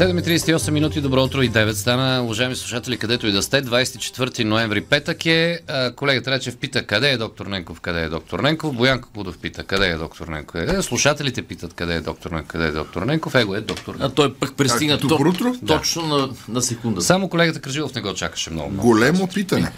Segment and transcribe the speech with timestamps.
[0.00, 2.22] 7.38 минути, добро утро и 9 стана.
[2.24, 5.60] Уважаеми слушатели, където и да сте, 24 ноември петък е.
[5.96, 8.76] Колегата Речев пита къде е доктор Ненков, къде е доктор Ненков.
[8.76, 10.52] Боянко Кудов пита къде е доктор Ненков.
[10.52, 10.82] Къде?
[10.82, 13.34] Слушателите питат къде е доктор Ненков, къде е доктор Ненков.
[13.34, 14.12] Его е доктор Ненков.
[14.12, 15.54] А той пък пристигна Как, добро утро?
[15.66, 17.02] точно на, на секунда.
[17.02, 18.70] Само колегата Кръжилов не го чакаше много.
[18.70, 18.88] много.
[18.88, 19.72] Големо питане.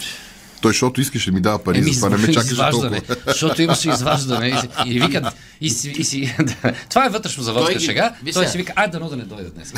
[0.63, 3.15] Той, защото искаше да ми дава пари, Еми, затова не ме чакаше изваждане, толкова.
[3.33, 4.63] защото имаше изваждане.
[4.85, 5.25] И, и викат,
[5.61, 5.73] и
[6.13, 6.73] и да.
[6.89, 8.13] това е вътрешно заводска шега.
[8.23, 9.73] Виж Той си вика, ай дано да не дойде днес.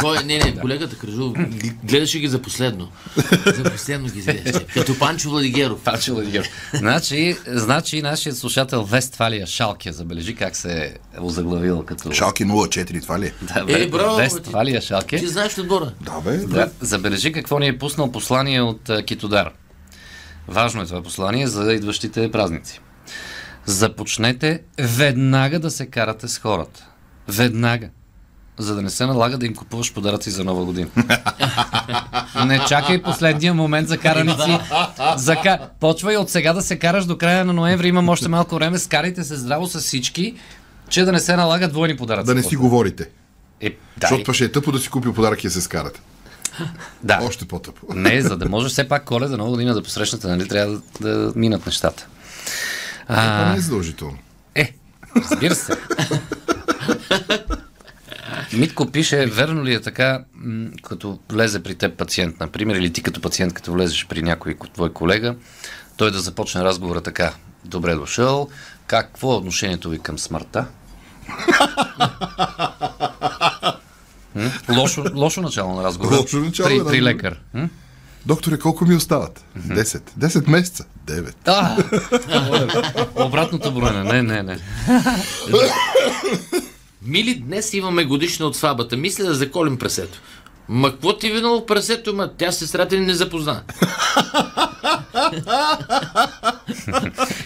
[0.00, 1.32] Той, не, не, колегата Кръжов
[1.84, 2.88] гледаше ги за последно.
[3.46, 4.66] За последно ги гледаше.
[4.66, 5.80] Като Панчо Владигеров.
[5.80, 6.48] Паче Ладигер.
[6.74, 12.12] Значи, значи нашият слушател Вестфалия Шалке, забележи как се е озаглавил като...
[12.12, 13.26] Шалки 04, това ли?
[13.26, 13.32] е?
[13.42, 15.16] Да, Е, браво, Вестфалия Шалке.
[15.16, 15.92] Ти знаеш отбора.
[16.00, 16.36] Да, бе.
[16.36, 19.50] Да, забележи какво ни е пуснал послание от Китодар.
[20.48, 22.80] Важно е това послание за идващите празници.
[23.64, 26.86] Започнете веднага да се карате с хората.
[27.28, 27.88] Веднага.
[28.58, 30.88] За да не се налага да им купуваш подаръци за нова година.
[32.46, 34.58] не чакай последния момент за караници.
[35.16, 35.58] За ка...
[35.80, 37.88] Почвай от сега да се караш до края на ноември.
[37.88, 38.78] Имам още малко време.
[38.78, 40.34] Скарайте се здраво с всички,
[40.88, 42.26] че да не се налагат двойни подаръци.
[42.26, 42.56] Да не си после.
[42.56, 43.08] говорите.
[43.60, 46.00] Е, Защото ще е тъпо да си купи подарък и се скарате.
[47.02, 47.18] Да.
[47.22, 47.86] Още по-тъпо.
[47.94, 51.32] Не, за да може все пак коледа нова година да посрещнете, нали, трябва да, да
[51.36, 52.06] минат нещата.
[53.06, 54.18] Това не А, е задължително.
[54.54, 54.74] е,
[55.16, 55.72] разбира се.
[58.52, 60.24] Митко пише, верно ли е така,
[60.82, 64.68] като влезе при теб пациент, например, или ти като пациент, като влезеш при някой ко-
[64.68, 65.34] твой колега,
[65.96, 67.32] той да започне разговора така,
[67.64, 68.48] добре дошъл,
[68.86, 70.66] какво е отношението ви към смъртта?
[74.68, 76.16] Лошо, лошо начало на разговора.
[76.16, 77.40] Лошо начало при, на при лекар.
[77.54, 77.68] М?
[78.26, 79.44] Докторе, колко ми остават?
[79.58, 80.02] 10.
[80.18, 80.84] 10 месеца.
[81.06, 81.34] 9.
[81.46, 81.76] А,
[83.14, 84.04] обратното броене.
[84.04, 84.58] Не, не, не.
[87.02, 88.96] Мили, днес имаме годишна от свабата.
[88.96, 90.20] Мисля да заколим прасето.
[90.68, 93.62] Ма какво ти винало в прасето, ма тя сестрата ни не запозна.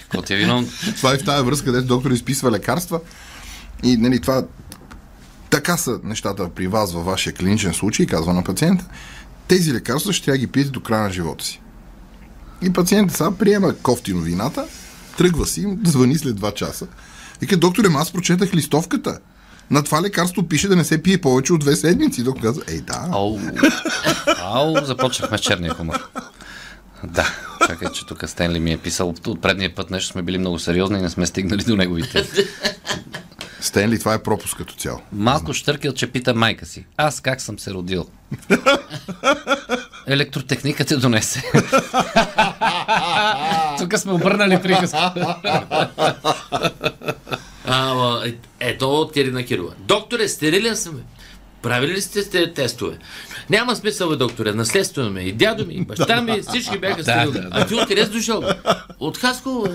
[0.00, 0.64] Какво ти е?
[0.97, 3.00] Това е в тази връзка, където доктор изписва лекарства.
[3.82, 4.44] И нали, това
[5.50, 8.84] така са нещата при вас във вашия клиничен случай, казва на пациента.
[9.49, 11.61] Тези лекарства ще трябва ги пиете до края на живота си.
[12.62, 14.66] И пациентът сега приема кофтино вината,
[15.19, 16.87] тръгва си, звъни след 2 часа.
[17.41, 19.19] Вика, докторе, аз прочетах листовката.
[19.71, 22.22] На това лекарство пише да не се пие повече от две седмици.
[22.22, 23.09] Доктор казва, ей да.
[23.12, 23.38] Ау,
[24.43, 26.09] ау, започнахме с черния хумор.
[27.05, 27.34] Да,
[27.67, 29.15] чакай, че тук Стенли ми е писал.
[29.27, 32.27] От предния път нещо сме били много сериозни и не сме стигнали до неговите.
[33.60, 35.00] Стенли, това е пропуск като цяло.
[35.12, 36.84] Малко штъркил, че пита майка си.
[36.97, 38.06] Аз как съм се родил?
[40.06, 41.43] Електротехника те донесе.
[43.78, 45.12] Тук сме обърнали приказка.
[47.66, 49.72] Ама, е- ето от Ирина Кирова.
[49.78, 50.94] Докторе, стерилен съм.
[50.94, 51.03] бе.
[51.62, 52.99] Правили ли сте те- тестове?
[53.50, 54.53] Няма смисъл, бе, докторе.
[54.53, 55.20] Наследствено ме.
[55.20, 57.32] И дядо ми, и баща ми, всички бяха стерилни.
[57.32, 57.49] да, да.
[57.53, 58.43] А ти откъде си дошъл?
[59.00, 59.66] От Хасково.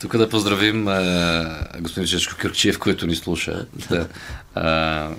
[0.00, 4.08] Тук да поздравим а, господин Чешко Кюрчиев, който ни слуша да,
[4.54, 5.10] а,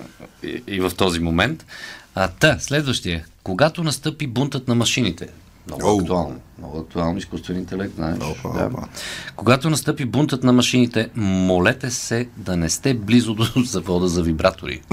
[0.42, 1.66] и, и в този момент.
[2.14, 3.24] А, та, следващия.
[3.42, 5.28] Когато настъпи бунтът на машините,
[5.66, 8.16] много актуално, много актуално, изкуствен интелект, знаеш.
[8.16, 8.66] Опа, да.
[8.66, 8.88] опа.
[9.36, 14.82] Когато настъпи бунтът на машините, молете се да не сте близо до завода за вибратори.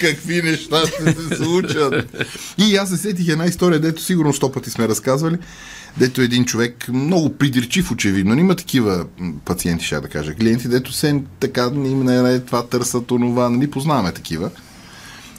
[0.00, 2.26] Какви неща ще се случат.
[2.58, 5.36] И аз се сетих една история, дето сигурно сто пъти сме разказвали,
[5.96, 9.06] дето един човек, много придирчив очевидно, има такива
[9.44, 14.12] пациенти, ще да кажа, клиенти, дето се така им не това търсят, онова, нали познаваме
[14.12, 14.50] такива.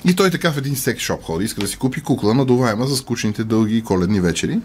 [0.06, 2.96] И той така в един секс шоп ходи, иска да си купи кукла надуваема за
[2.96, 4.60] скучните дълги коледни вечери.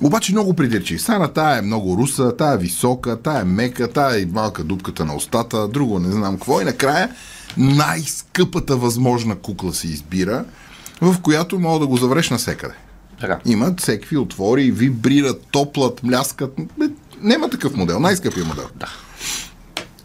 [0.00, 1.02] Обаче много придирчив.
[1.02, 5.04] Сана тая е много руса, тая е висока, тая е мека, тая е малка дупката
[5.04, 6.60] на устата, друго не знам какво.
[6.60, 7.10] И накрая
[7.56, 10.44] най-скъпата възможна кукла се избира,
[11.00, 12.74] в която мога да го завреш насекъде.
[13.20, 13.38] Така.
[13.44, 16.54] Имат всеки отвори, вибрират, топлат, мляскат.
[16.78, 16.86] Бе,
[17.22, 18.68] Нема такъв модел, най-скъпия модел.
[18.74, 18.88] Да.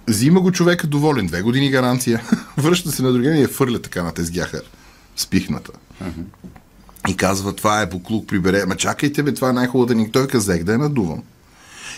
[0.07, 2.23] Взима го човека доволен, две години гаранция,
[2.57, 4.61] връща се на другия и я фърля така на тезгяха,
[5.15, 5.71] спихната.
[7.09, 8.65] И казва, това е буклук, прибере.
[8.65, 10.11] Ма чакайте, бе, това е най-хубавата ни.
[10.11, 11.23] Той казах да я надувам.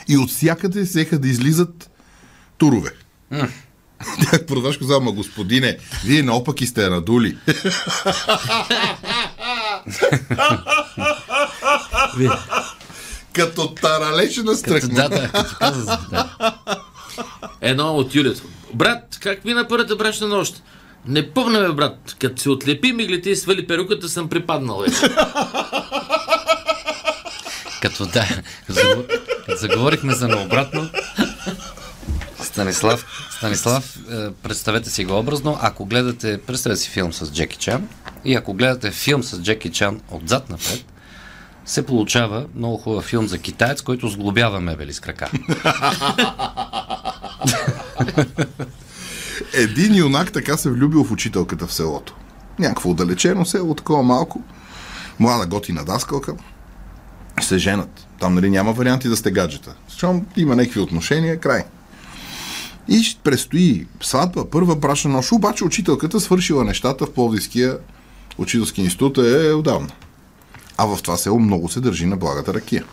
[0.08, 1.90] И от всякъде взеха да излизат
[2.58, 2.90] турове.
[4.32, 7.38] Тя продаваш каза, ма господине, вие наопаки сте я надули.
[13.34, 14.94] Като таралеше на стръхна.
[14.94, 16.30] Да, да, като каза, да.
[17.64, 18.42] Едно от Юлията.
[18.74, 20.64] Брат, как мина първата брачна нощ?
[21.08, 22.16] Не помня, бе, брат.
[22.20, 24.98] Като се отлепи миглите и свали перуката, съм припаднал вече.
[27.82, 28.26] Като да,
[29.48, 30.90] заговорихме за наобратно.
[32.44, 33.06] Станислав,
[33.38, 37.88] Станислав, е, представете си го образно, ако гледате, представете си филм с Джеки Чан
[38.26, 40.86] и ако гледате филм с Джеки Чан отзад напред,
[41.66, 45.32] се получава много хубав филм за китаец, който сглобява мебели с крака.
[49.54, 52.16] Един юнак така се влюбил в учителката в селото.
[52.60, 54.42] Някакво отдалечено село, такова малко.
[55.20, 56.34] Млада готина даскалка.
[57.42, 58.08] Се женат.
[58.20, 59.76] Там нали няма варианти да сте гаджета.
[59.88, 61.64] Щом има някакви отношения, край.
[62.88, 67.78] И предстои сватба, първа брашна нощ, обаче учителката свършила нещата в Пловдивския
[68.38, 69.90] учителски институт е отдавна.
[70.78, 72.84] А в това село много се държи на благата ракия.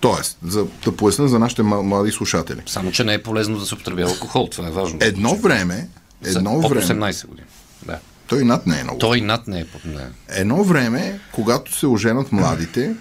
[0.00, 2.60] Тоест, за да поясня за нашите млади слушатели.
[2.66, 4.98] Само, че не е полезно да се употребява алкохол, това е важно.
[5.02, 5.88] Едно време,
[6.22, 7.46] За едно под време, 18 години.
[7.86, 7.98] Да.
[8.26, 8.98] той над не е много.
[8.98, 10.06] Той над не е не.
[10.28, 12.94] Едно време, когато се оженат младите,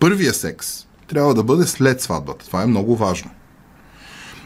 [0.00, 2.46] първия секс трябва да бъде след сватбата.
[2.46, 3.30] Това е много важно.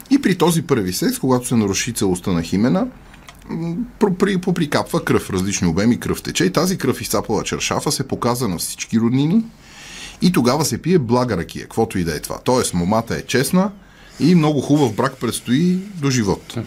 [0.09, 2.87] И при този първи секс, когато се наруши целостта на химена,
[4.41, 8.99] поприкапва кръв, различни обеми кръв тече и тази кръв изцапала чершафа се показва на всички
[8.99, 9.43] роднини
[10.21, 12.37] и тогава се пие блага ракия, каквото и да е това.
[12.43, 13.71] Тоест, момата е честна
[14.19, 16.57] и много хубав брак предстои до живот.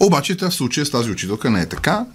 [0.00, 2.06] Обаче тя в случая с тази учителка не е така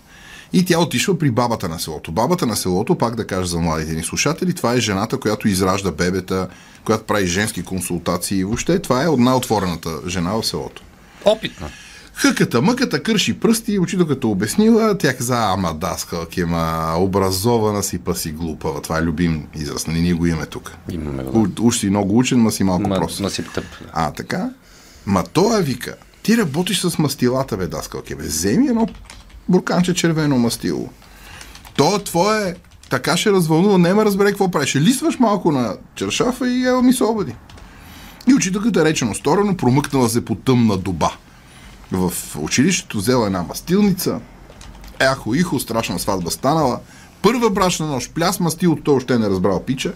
[0.54, 2.12] и тя отишла при бабата на селото.
[2.12, 5.92] Бабата на селото, пак да кажа за младите ни слушатели, това е жената, която изражда
[5.92, 6.48] бебета,
[6.86, 10.84] която прави женски консултации и въобще това е от най-отворената жена в селото.
[11.26, 11.70] Опитна.
[12.16, 16.18] Хъката, мъката, кърши пръсти, учителката обяснила, тя каза, ама даска,
[16.48, 18.82] ма образована си, па си глупава.
[18.82, 20.72] Това е любим израз, нали ние го имаме тук.
[20.92, 21.40] Имаме го.
[21.40, 23.20] У- Уж си много учен, ма си малко Ма, прост.
[23.20, 23.66] насип тъп.
[23.94, 24.50] А, така?
[25.06, 28.24] Ма той вика, ти работиш с мастилата, бе, даскалке, бе.
[28.24, 28.88] Вземи едно
[29.50, 30.90] бурканче червено мастило.
[31.76, 32.56] То твое
[32.90, 34.76] така ще развълнува, нема разбере какво правиш.
[34.76, 37.36] Лисваш малко на чершафа и ева ми се обади.
[38.28, 41.12] И учителката речено сторено промъкнала се по тъмна дуба.
[41.94, 44.20] В училището взела една мастилница.
[45.00, 46.80] Ехо, ихо, страшна сватба станала.
[47.22, 49.94] Първа брачна нощ, пляс мастилото, той още не разбрал пича.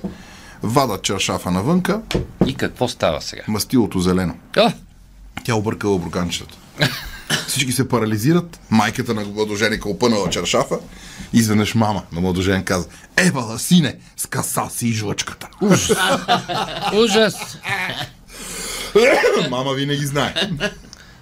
[0.64, 2.02] Вадат чершафа навънка,
[2.46, 3.42] И какво става сега?
[3.48, 4.34] мастилото зелено.
[4.58, 4.74] А,
[5.44, 6.58] Тя объркала бурканчетата.
[7.48, 8.60] Всички се парализират.
[8.70, 10.76] Майката на младоженика опънала чершафа.
[11.34, 15.48] Изведнъж мама на младожен каза Ебала, сине, скаса си жлъчката.
[16.96, 17.36] ужас!
[19.50, 20.34] мама винаги знае.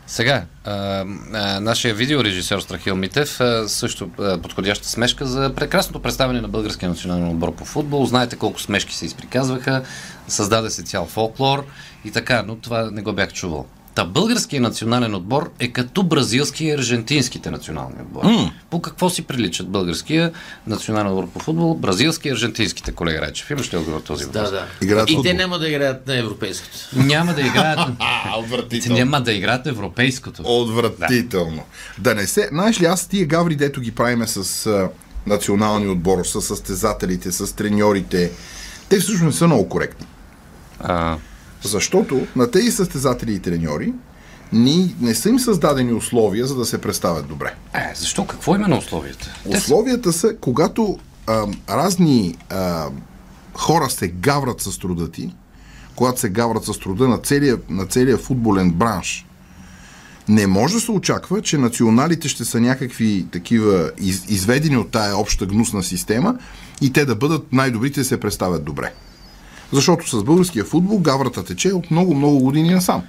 [0.07, 6.41] Сега, а, а, нашия видеорежисьор Страхил Митев а, също а, подходяща смешка за прекрасното представяне
[6.41, 8.05] на българския национален отбор по футбол.
[8.05, 9.83] Знаете колко смешки се изприказваха,
[10.27, 11.65] създаде се цял фолклор
[12.05, 13.65] и така, но това не го бях чувал.
[13.95, 18.27] Та българският национален отбор е като бразилски и аржентинските национални отбори.
[18.27, 18.51] Mm.
[18.69, 20.31] По какво си приличат българския
[20.67, 23.49] национален отбор по футбол, бразилски и аржентинските, колега Райчев?
[23.49, 24.43] Имаш ли отговор на този въпрос?
[24.43, 24.65] Да, да.
[24.81, 25.31] Играят и футбол.
[25.31, 26.77] те няма да играят на европейското.
[26.95, 27.79] Няма да играят.
[27.99, 28.97] А, Те отвратително.
[28.97, 30.41] няма да играят европейското.
[30.45, 31.63] Отвратително.
[31.97, 32.15] Да.
[32.15, 32.47] не се...
[32.51, 34.89] Знаеш ли, аз тия гаври, дето ги правиме с а,
[35.27, 38.31] националния отбор, с състезателите, с треньорите,
[38.89, 40.07] те всъщност не са много коректни.
[40.79, 41.17] А,
[41.67, 43.93] Защото на тези състезатели и треньори
[44.53, 47.55] ни, не са им създадени условия, за да се представят добре.
[47.73, 48.27] е, защо?
[48.27, 49.35] Какво има на условията?
[49.45, 52.85] Условията са, когато а, разни а,
[53.53, 55.35] хора се гаврат с труда ти,
[55.95, 59.25] когато се гаврат с труда на целия, на целия футболен бранш,
[60.27, 65.17] не може да се очаква, че националите ще са някакви такива из, изведени от тая
[65.17, 66.37] обща гнусна система
[66.81, 68.93] и те да бъдат най-добрите да се представят добре.
[69.71, 73.03] Защото с българския футбол гаврата тече от много-много години насам.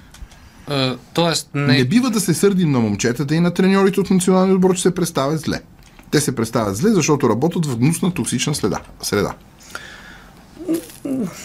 [0.71, 4.55] Е, тоест, не, Не бива да се сърдим на момчетата и на треньорите от националния
[4.55, 5.61] отбор, че се представят зле.
[6.11, 8.79] Те се представят зле, защото работят в гнусна токсична следа.
[9.01, 9.33] среда.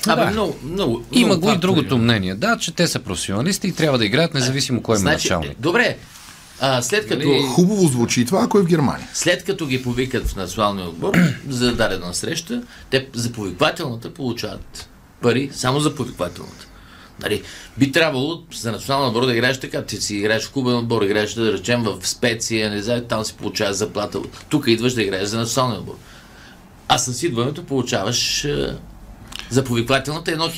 [0.07, 0.31] Абе, Да.
[0.31, 1.03] много, много.
[1.13, 2.35] Има много го и другото мнение.
[2.35, 5.61] Да, че те са професионалисти и трябва да играят независимо кой е Значи, началник.
[5.61, 5.97] добре,
[6.61, 7.29] а, след като...
[7.29, 9.09] Нали- Хубаво звучи това, ако е в Германия.
[9.15, 11.15] След като ги повикат в националния отбор
[11.49, 14.89] за дадена среща, те за повиквателната получават
[15.23, 16.67] пари само за повиквателната.
[17.23, 17.43] Нали,
[17.79, 19.83] би трябвало за националния отбор да играеш така.
[19.83, 23.35] Ти си играеш в клубен отбор, играеш да речем в специя, не знаю, там си
[23.35, 24.19] получаваш заплата.
[24.49, 25.95] Тук идваш да играеш за националния отбор.
[26.89, 28.77] А с идването получаваш е,
[29.51, 30.51] за повиквателната едно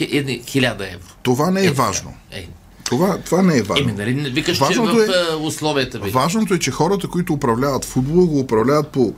[0.46, 1.08] хиляда евро.
[1.22, 2.14] Това не е, Е, важно.
[2.32, 2.48] Е,
[2.84, 3.88] Това, това не е важно.
[3.88, 5.36] еми, нали, викаш, Важното че в е- е...
[5.36, 6.10] условията ви.
[6.10, 9.14] Важното е, че хората, които управляват футбол, го управляват по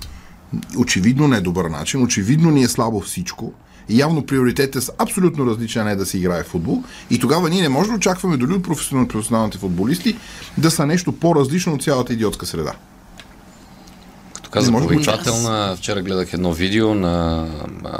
[0.79, 3.53] очевидно недобър начин, очевидно ни е слабо всичко
[3.89, 6.83] явно приоритетите са абсолютно различни, а не да се играе в футбол.
[7.11, 10.17] И тогава ние не можем да очакваме дори от професионал- професионалните футболисти
[10.59, 12.73] да са нещо по-различно от цялата идиотска среда.
[14.35, 17.47] Като каза повиквателна, вчера гледах едно видео на
[17.85, 17.99] а,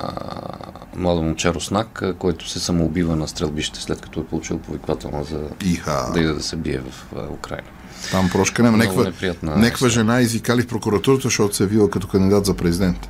[0.97, 6.11] млада момче Руснак, който се самоубива на стрелбище, след като е получил повиквателна за Иха.
[6.15, 7.69] да иде да се бие в а, Украина.
[8.11, 8.77] Там прошка няма.
[8.77, 9.91] Много Неква, неприятна неква история.
[9.91, 13.09] жена извикали в прокуратурата, защото се е вила като кандидат за президент.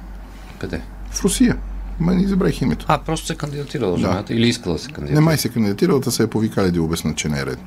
[0.59, 0.81] Къде?
[1.11, 1.57] В Русия.
[2.01, 2.87] Ма не забравих името.
[2.89, 5.15] А, просто се кандидатирала жената или искала да се кандидатира?
[5.15, 7.65] Не май се кандидатирал, да се е повикали да обяснат, че не е редно.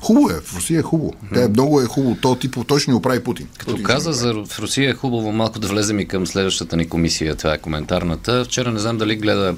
[0.00, 1.12] Хубаво е, в Русия е хубаво.
[1.34, 2.16] Тя е много е хубаво.
[2.20, 3.48] То тип, той ще ни оправи Путин.
[3.58, 6.88] Като Путин каза за в Русия е хубаво малко да влезем и към следващата ни
[6.88, 8.44] комисия, това е коментарната.
[8.44, 9.54] Вчера не знам дали гледа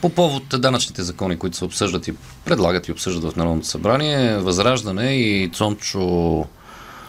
[0.00, 5.12] по повод данъчните закони, които се обсъждат и предлагат и обсъждат в Народното събрание, Възраждане
[5.12, 6.46] и Цончо,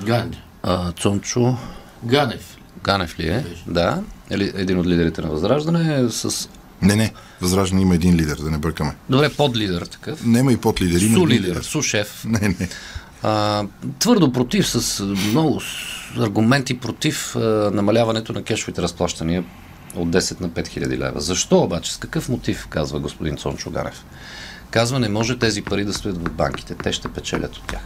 [0.04, 0.38] Ганев.
[0.64, 1.58] а, Цончо
[2.04, 2.58] Ганев.
[2.84, 3.46] Ганев ли е?
[3.68, 4.02] Да,
[4.34, 6.50] един от лидерите на Възраждане е с...
[6.82, 7.14] Не, не.
[7.42, 8.96] Възраждане има един лидер, да не бъркаме.
[9.10, 10.26] Добре, подлидер такъв.
[10.26, 11.02] Нема и под лидер.
[11.02, 12.26] Има Су един лидер, су шеф.
[12.28, 12.70] Не, не.
[13.24, 13.66] А,
[14.00, 15.62] твърдо против, с много
[16.18, 17.40] аргументи против а,
[17.74, 19.44] намаляването на кешовите разплащания
[19.96, 21.22] от 10 на 5000 лева.
[21.22, 21.94] Защо обаче?
[21.94, 24.06] С какъв мотив, казва господин Цончо Ганев?
[24.72, 26.76] Казва, не може тези пари да стоят в банките.
[26.76, 27.82] Те ще печелят от тях.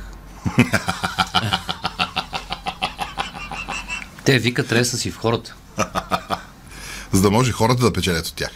[4.25, 5.56] Те викат реса си в хората.
[7.12, 8.52] За да може хората да печелят от тях.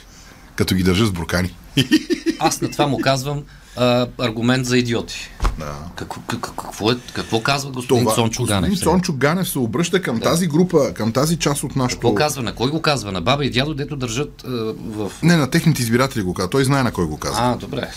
[0.55, 1.55] Като ги държат с буркани.
[2.39, 3.43] Аз на това му казвам
[3.77, 5.29] а, аргумент за идиоти.
[5.59, 5.75] Да.
[5.95, 8.73] Какво, какво, е, какво казва господин Това, Цончо Ганев?
[8.73, 8.91] сега?
[8.91, 11.99] Цончо Ганев се обръща към тази група, към тази част от нашото...
[11.99, 12.43] Какво казва?
[12.43, 13.11] На кой го казва?
[13.11, 14.49] На баба и дядо, дето държат а,
[14.85, 15.11] в...
[15.23, 16.49] Не, на техните избиратели го казва.
[16.49, 17.39] Той знае на кой го казва.
[17.41, 17.89] А, добре.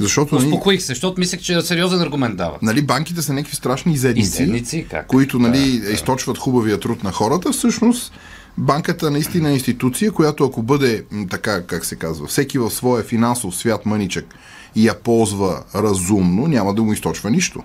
[0.00, 2.58] Защото нали, Успокоих се, защото мислех, че сериозен аргумент дава.
[2.62, 5.06] нали, банките са някакви страшни изедници, Изедници, как?
[5.06, 7.52] които нали, източват хубавия труд на хората.
[7.52, 8.12] Всъщност,
[8.58, 13.56] банката наистина е институция, която ако бъде така, как се казва, всеки в своя финансов
[13.56, 14.34] свят мъничък
[14.74, 17.62] и я ползва разумно, няма да му източва нищо.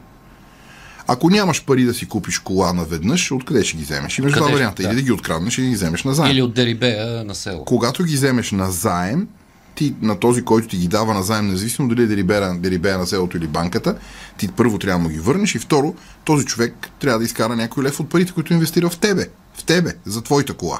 [1.07, 4.17] Ако нямаш пари да си купиш кола наведнъж, откъде ще ги вземеш?
[4.17, 4.83] Имаш два варианта.
[4.83, 4.89] да.
[4.89, 6.31] Или да ги откраднеш, или да ги вземеш назаем.
[6.31, 7.65] Или от Дерибея на село.
[7.65, 9.27] Когато ги вземеш на заем,
[9.75, 13.07] ти на този, който ти ги дава на заем, независимо дали е Дерибея, Дерибея на
[13.07, 13.95] селото или банката,
[14.37, 17.83] ти първо трябва да му ги върнеш и второ, този човек трябва да изкара някой
[17.83, 19.27] лев от парите, които инвестира в тебе.
[19.53, 20.79] В тебе, за твоята кола.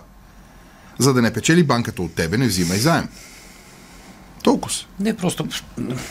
[1.00, 3.07] За да не печели банката от тебе, не взимай заем.
[4.43, 4.75] Толкова.
[5.00, 5.48] Не, просто...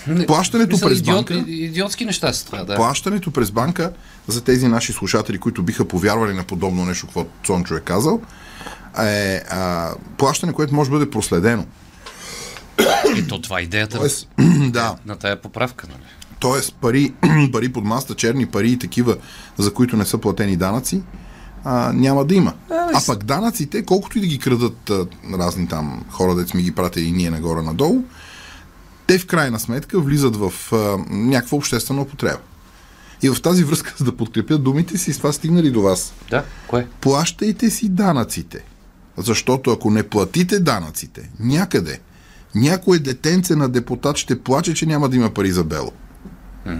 [0.06, 2.76] Не, Плащането мисля, през идиот, банка- Идиотски неща са това, да.
[2.76, 3.92] Плащането през банка
[4.26, 8.20] за тези наши слушатели, които биха повярвали на подобно нещо, какво Цончо е казал,
[8.98, 11.64] е а, плащане, което може да бъде проследено.
[13.16, 14.28] И то това е идеята Тоест,
[14.70, 16.02] да, на тая поправка, нали?
[16.38, 17.14] Тоест пари,
[17.52, 19.16] пари под маста, черни пари и такива,
[19.58, 21.02] за които не са платени данъци,
[21.64, 22.54] а, няма да има.
[22.70, 25.06] А пък данъците, колкото и да ги крадат а,
[25.38, 28.02] разни там хора, дет сме ги пратили и ние нагоре-надолу,
[29.06, 32.38] те в крайна сметка влизат в а, някаква обществена употреба.
[33.22, 36.12] И в тази връзка, за да подкрепят думите си, с това стигнали до вас.
[36.30, 36.86] Да, кое?
[37.00, 38.64] Плащайте си данъците.
[39.16, 42.00] Защото ако не платите данъците някъде,
[42.54, 45.92] някое детенце на депутат ще плаче, че няма да има пари за бело.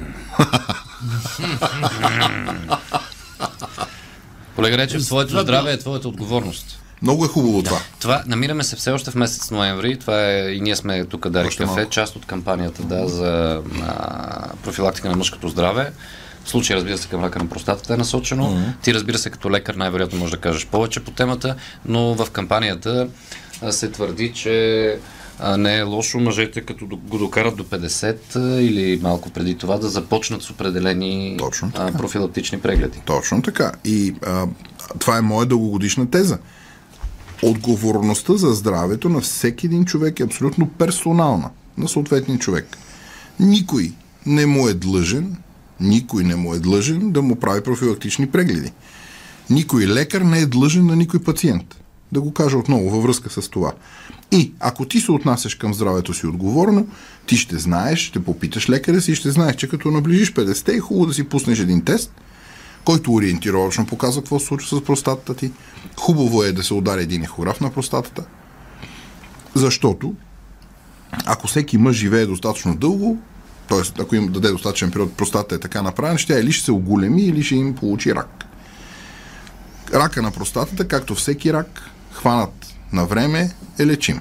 [4.56, 6.80] Колега Речев, твоето здраве е твоята отговорност.
[7.02, 7.80] Много е хубаво това.
[8.00, 9.98] Това, намираме се все още в месец ноември.
[9.98, 11.90] Това е, и ние сме тук Дари Кафе, малко.
[11.90, 15.92] част от кампанията да, за а, профилактика на мъжкото здраве.
[16.44, 18.74] В случай, разбира се, към рака на простатата е насочено.
[18.82, 23.08] Ти, разбира се, като лекар най-вероятно можеш да кажеш повече по темата, но в кампанията
[23.62, 24.98] а, се твърди, че
[25.42, 29.78] а, не е лошо мъжете, като го докарат до 50 а, или малко преди това,
[29.78, 32.98] да започнат с определени Точно а, профилактични прегледи.
[33.04, 33.72] Точно така.
[33.84, 34.46] И а,
[34.98, 36.38] това е моя дългогодишна теза.
[37.42, 42.76] Отговорността за здравето на всеки един човек е абсолютно персонална на съответния човек.
[43.40, 43.92] Никой
[44.26, 45.36] не му е длъжен,
[45.80, 48.72] никой не му е длъжен да му прави профилактични прегледи.
[49.50, 51.79] Никой лекар не е длъжен на никой пациент.
[52.12, 53.72] Да го кажа отново във връзка с това.
[54.32, 56.86] И ако ти се отнасяш към здравето си отговорно,
[57.26, 60.80] ти ще знаеш, ще попиташ лекаря си и ще знаеш, че като наближиш 50 е
[60.80, 62.12] хубаво да си пуснеш един тест,
[62.84, 65.52] който ориентировачно показва какво се случва с простатата ти.
[65.96, 68.24] Хубаво е да се удари един ехограф на простатата,
[69.54, 70.14] защото
[71.26, 73.18] ако всеки мъж живее достатъчно дълго,
[73.68, 74.02] т.е.
[74.02, 77.42] ако им даде достатъчен период, простата е така направена, ще или ще се оголеми, или
[77.42, 78.44] ще им получи рак.
[79.94, 82.52] Рака на простатата, както всеки рак, хванат
[82.92, 84.20] на време, е лечим.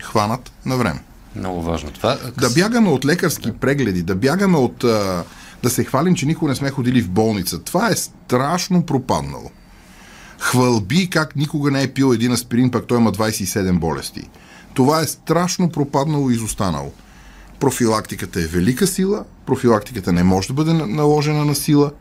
[0.00, 1.00] Хванат на време.
[1.36, 1.90] Много важно.
[1.90, 5.24] Това, Да бягаме от лекарски прегледи, да бягаме от а,
[5.62, 7.58] да се хвалим, че никога не сме ходили в болница.
[7.58, 9.50] Това е страшно пропаднало.
[10.38, 14.28] Хвалби как никога не е пил един аспирин, пък той има 27 болести.
[14.74, 16.92] Това е страшно пропаднало и изостанало.
[17.60, 21.92] Профилактиката е велика сила, профилактиката не може да бъде на- наложена на сила,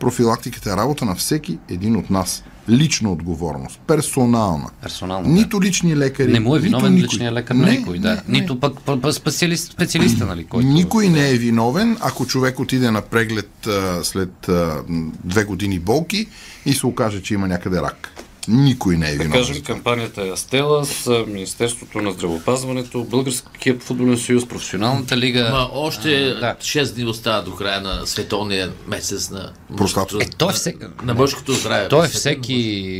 [0.00, 2.42] профилактиката е работа на всеки един от нас.
[2.68, 4.70] Лична отговорност, персонална.
[4.82, 5.34] Персонално, да.
[5.34, 6.32] Нито лични лекари.
[6.32, 7.04] Не му е нито виновен никой.
[7.04, 8.08] личният лекар на никой, да.
[8.08, 8.40] не, не.
[8.40, 8.74] Нито пък
[9.12, 10.66] специалист, специалиста, нали, който...
[10.66, 14.82] Никой не е виновен, ако човек отиде на преглед а, след а,
[15.24, 16.26] две години болки
[16.66, 18.25] и се окаже, че има някъде рак.
[18.48, 19.40] Никой не е Да виновен.
[19.40, 25.48] кажем, кампанията е Астела с Министерството на здравеопазването, Българския футболен съюз, Професионалната лига.
[25.52, 26.54] Ма още да.
[26.54, 30.78] 6 дни остава до края на световния месец на мъжкото- Е, той е всеки...
[31.02, 31.88] на мъжкото здраве.
[31.88, 32.56] Той е всеки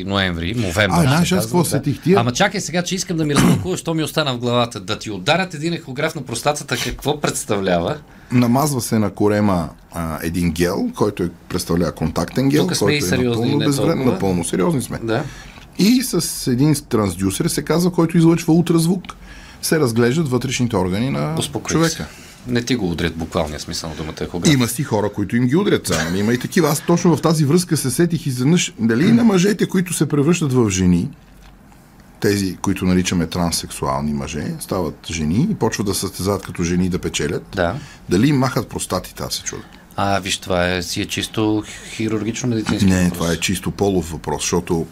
[0.06, 0.96] ноември, новември.
[0.98, 1.64] А, знаеш, аз какво да.
[1.64, 2.18] сетих тия?
[2.20, 4.80] Ама чакай сега, че искам да ми разтълкуваш, що ми остана в главата.
[4.80, 7.96] Да ти ударят един ехограф на простатата, какво представлява?
[8.32, 13.18] Намазва се на корема а, един гел, който е, представлява контактен гел, Тук който е
[13.18, 14.04] напълно безвреден.
[14.04, 14.98] Напълно сериозни сме.
[15.02, 15.24] Да.
[15.78, 19.02] И с един трансдюсер се казва, който излъчва ултразвук,
[19.62, 21.90] се разглеждат вътрешните органи на Успокой човека.
[21.90, 22.06] се.
[22.48, 24.52] Не ти го удрят буквалния смисъл на думата ехограф.
[24.54, 26.18] Има си хора, които им ги удрят нали?
[26.18, 26.68] Има и такива.
[26.68, 28.74] Аз точно в тази връзка се сетих изведнъж.
[28.78, 31.08] Дали на мъжете, които се превръщат в жени,
[32.26, 37.46] тези, които наричаме транссексуални мъже, стават жени и почват да състезават като жени да печелят.
[37.56, 37.76] Да.
[38.08, 39.62] Дали им махат простатите, аз се чудя.
[39.96, 43.18] А, виж, това е, си е чисто хирургично медицински Не, въпрос.
[43.18, 44.86] това е чисто полов въпрос, защото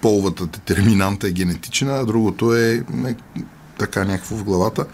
[0.00, 3.14] половата детерминанта е генетична, а другото е, е
[3.78, 4.86] така някакво в главата.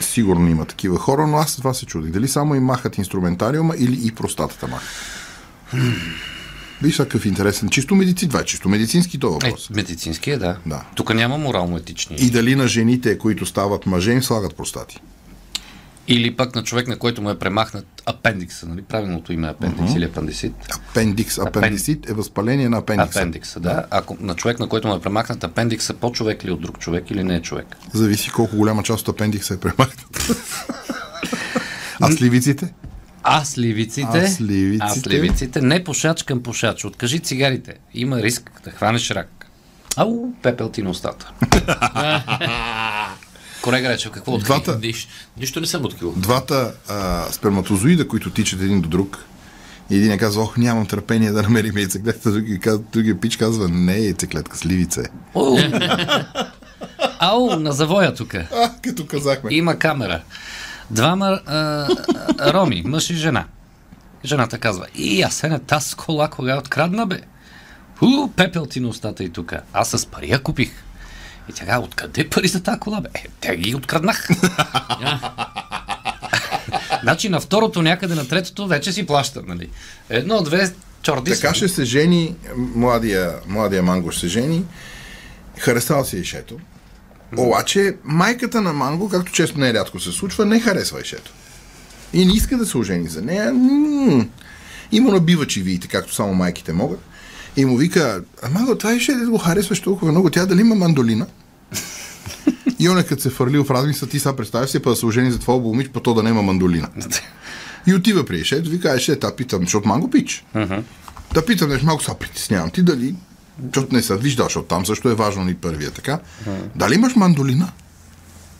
[0.00, 2.10] Сигурно има такива хора, но аз това се чудих.
[2.12, 4.88] Дали само им махат инструментариума или и простатата махат.
[6.82, 7.68] Виж какъв интересен.
[7.68, 8.28] Чисто медицин.
[8.28, 9.70] Това е чисто медицински Е, въпрос.
[9.70, 10.56] медицински е, да.
[10.66, 10.82] Да.
[10.94, 12.16] Тук няма морално-етични.
[12.16, 15.00] И дали на жените, които стават мъже, им слагат простати.
[16.08, 18.82] Или пък на човек, на който му е премахнат апендикса, нали?
[18.82, 20.52] Правилното име е апендикс или апендисит.
[20.90, 23.18] Апендикс, апендисит е възпаление на апендикса.
[23.18, 23.84] Апендикса, да.
[23.90, 27.10] Ако на човек, на който му е премахнат апендикса, по-човек ли е от друг човек
[27.10, 27.76] или не е човек?
[27.92, 30.30] Зависи колко голяма част от апендикса е премахнат.
[32.00, 32.74] а сливиците?
[33.28, 34.84] А сливиците, А сливиците?
[34.84, 36.84] а сливиците, не пушач към пушач.
[36.84, 37.74] Откажи цигарите.
[37.94, 39.46] Има риск да хванеш рак.
[39.96, 41.30] Ау, пепел ти на устата.
[43.62, 44.46] Колега Речев, какво откри?
[44.46, 46.12] Двата, Нищо, нищо не съм открил.
[46.16, 49.24] двата а, сперматозоида, които тичат един до друг,
[49.90, 52.60] и един казва, ох, нямам търпение да намерим яйцеклетка, други,
[52.92, 55.04] другия пич казва, не е яйцеклетка, сливица е.
[55.34, 55.58] О!
[57.18, 58.34] Ау, на завоя тук.
[58.34, 58.46] А,
[58.82, 59.54] като казахме.
[59.54, 60.22] Има камера.
[60.90, 61.88] Двама а,
[62.52, 63.44] роми, мъж и жена.
[64.24, 67.20] Жената казва, и аз е на таз кола, кога открадна, бе?
[67.98, 69.52] Ху, пепел ти на устата и тук.
[69.72, 70.70] Аз с пари я купих.
[71.48, 73.08] И тя казва, откъде пари за тази кола, бе?
[73.14, 74.28] Е, те ги откраднах.
[77.02, 79.70] значи на второто, някъде на третото, вече си плаща, нали?
[80.10, 80.72] Едно, две,
[81.02, 84.64] чорди Така ще се жени, младия, младия Манго ще се жени,
[85.58, 86.58] харесал си Ишето,
[87.36, 91.32] обаче майката на Манго, както често не рядко се случва, не харесва Ишето.
[92.12, 93.52] И не иска да се ожени за нея.
[93.54, 94.26] М-
[94.92, 97.00] И му набива чивиите, както само майките могат.
[97.56, 100.74] И му вика, а Манго, това Ише да го харесваш толкова много, тя дали има
[100.74, 101.26] мандолина?
[102.78, 105.06] И он е като се фърлил в размисъл, ти сега представяш си, па да се
[105.06, 106.88] ожени за това момиче, па то да няма мандолина.
[107.86, 110.44] И отива при Ешет, вика, Ешет, а питам, защото Манго пич.
[111.34, 112.70] Да питам, нещо малко се притеснявам.
[112.70, 113.14] Ти дали,
[113.64, 116.18] защото не съм виждал, защото там също е важно ни първия, така?
[116.74, 117.72] Дали имаш мандолина?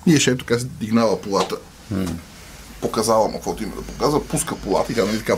[0.06, 1.56] И Ешет така се дигнала полата.
[2.80, 5.37] Показала му каквото има да показва, пуска полата и тя нали така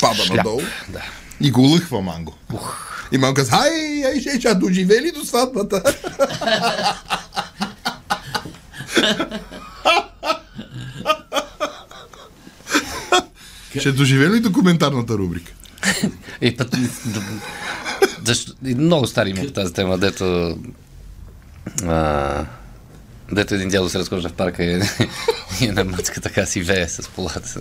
[0.00, 0.60] пада Шляп, надолу.
[0.88, 1.02] да.
[1.40, 2.34] И го лъхва Манго.
[3.12, 5.82] И Манго казва, ай, ай, ще, ще доживели до сватбата.
[13.78, 15.52] ще доживели ли документарната рубрика?
[16.40, 16.76] И път...
[18.24, 18.52] Защо...
[18.62, 20.58] Много стари има по тази тема, дето...
[21.84, 22.44] А,
[23.32, 24.82] дето един дядо се разхожда в парка и,
[25.60, 27.60] и една мацка така си вее с полата.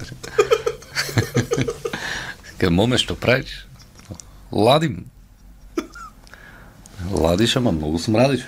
[2.57, 3.67] Към моме, що правиш?
[4.51, 5.05] Ладим.
[7.11, 8.41] Ладиш, ама много смрадиш.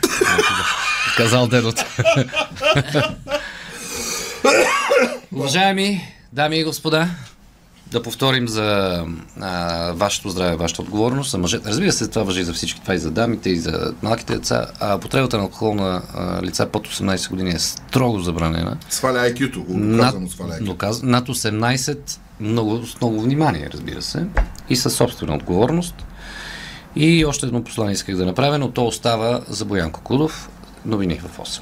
[1.17, 1.83] Казал дедото.
[5.31, 7.09] Уважаеми дами и господа,
[7.91, 8.99] да повторим за
[9.41, 11.69] а, вашето здраве, вашата отговорност, за мъжете.
[11.69, 14.65] Разбира се, това въжи за всички, това и за дамите, и за малките деца.
[14.79, 18.77] А потребата на алкохол на а, лица под 18 години е строго забранена.
[18.89, 20.63] Сваля IQ-то, го Над, сваля IQ.
[20.63, 21.97] доказ, над 18,
[22.39, 24.25] много, с много внимание, разбира се,
[24.69, 25.95] и със собствена отговорност.
[26.95, 30.49] И още едно послание исках да направя, но то остава за Боян Кокудов.
[30.85, 31.61] Новини в 8.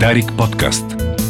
[0.00, 0.87] Дарик подкаст.